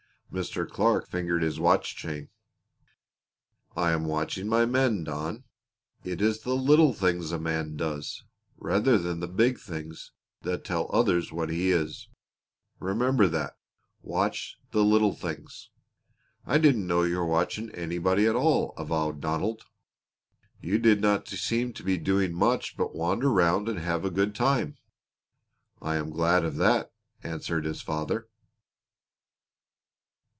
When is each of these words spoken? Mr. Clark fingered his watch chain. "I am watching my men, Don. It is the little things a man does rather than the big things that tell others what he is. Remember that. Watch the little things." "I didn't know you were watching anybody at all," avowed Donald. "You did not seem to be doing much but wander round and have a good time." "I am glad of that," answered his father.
Mr. 0.31 0.65
Clark 0.65 1.05
fingered 1.09 1.41
his 1.43 1.59
watch 1.59 1.93
chain. 1.97 2.29
"I 3.75 3.91
am 3.91 4.05
watching 4.05 4.47
my 4.47 4.65
men, 4.65 5.03
Don. 5.03 5.43
It 6.05 6.21
is 6.21 6.43
the 6.43 6.53
little 6.55 6.93
things 6.93 7.33
a 7.33 7.37
man 7.37 7.75
does 7.75 8.23
rather 8.57 8.97
than 8.97 9.19
the 9.19 9.27
big 9.27 9.59
things 9.59 10.13
that 10.43 10.63
tell 10.63 10.89
others 10.93 11.33
what 11.33 11.49
he 11.49 11.71
is. 11.73 12.07
Remember 12.79 13.27
that. 13.27 13.57
Watch 14.01 14.57
the 14.71 14.85
little 14.85 15.13
things." 15.13 15.69
"I 16.45 16.57
didn't 16.57 16.87
know 16.87 17.03
you 17.03 17.17
were 17.17 17.25
watching 17.25 17.69
anybody 17.71 18.25
at 18.25 18.33
all," 18.33 18.71
avowed 18.77 19.19
Donald. 19.19 19.65
"You 20.61 20.79
did 20.79 21.01
not 21.01 21.27
seem 21.27 21.73
to 21.73 21.83
be 21.83 21.97
doing 21.97 22.31
much 22.33 22.77
but 22.77 22.95
wander 22.95 23.29
round 23.29 23.67
and 23.67 23.79
have 23.79 24.05
a 24.05 24.09
good 24.09 24.33
time." 24.33 24.77
"I 25.81 25.97
am 25.97 26.09
glad 26.09 26.45
of 26.45 26.55
that," 26.55 26.93
answered 27.21 27.65
his 27.65 27.81
father. 27.81 28.29